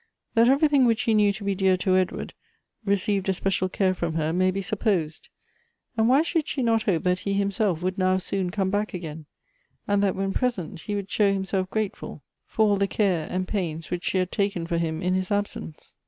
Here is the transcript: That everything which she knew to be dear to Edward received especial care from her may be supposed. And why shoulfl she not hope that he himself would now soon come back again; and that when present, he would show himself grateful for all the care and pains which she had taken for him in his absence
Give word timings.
That 0.33 0.47
everything 0.47 0.85
which 0.85 1.01
she 1.01 1.13
knew 1.13 1.31
to 1.31 1.43
be 1.43 1.53
dear 1.53 1.77
to 1.77 1.95
Edward 1.95 2.33
received 2.85 3.29
especial 3.29 3.69
care 3.69 3.93
from 3.93 4.15
her 4.15 4.33
may 4.33 4.49
be 4.49 4.63
supposed. 4.63 5.29
And 5.95 6.09
why 6.09 6.23
shoulfl 6.23 6.47
she 6.47 6.63
not 6.63 6.81
hope 6.81 7.03
that 7.03 7.19
he 7.19 7.33
himself 7.33 7.83
would 7.83 7.99
now 7.99 8.17
soon 8.17 8.49
come 8.49 8.71
back 8.71 8.95
again; 8.95 9.27
and 9.87 10.01
that 10.01 10.15
when 10.15 10.33
present, 10.33 10.79
he 10.79 10.95
would 10.95 11.11
show 11.11 11.31
himself 11.31 11.69
grateful 11.69 12.23
for 12.47 12.65
all 12.67 12.77
the 12.77 12.87
care 12.87 13.27
and 13.29 13.47
pains 13.47 13.91
which 13.91 14.05
she 14.05 14.17
had 14.17 14.31
taken 14.31 14.65
for 14.65 14.79
him 14.79 15.03
in 15.03 15.13
his 15.13 15.29
absence 15.29 15.93